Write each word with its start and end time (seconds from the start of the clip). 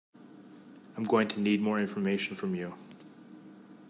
I 0.15 0.97
am 0.97 1.03
going 1.03 1.27
to 1.27 1.39
need 1.39 1.61
more 1.61 1.79
information 1.79 2.35
from 2.35 2.55
you 2.55 2.73